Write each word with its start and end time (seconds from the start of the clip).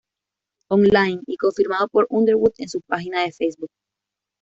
Online, 0.69 1.21
y 1.27 1.37
confirmado 1.37 1.87
por 1.87 2.07
Underwood 2.09 2.53
en 2.57 2.67
su 2.69 2.81
página 2.81 3.21
de 3.21 3.31
Facebook. 3.33 3.69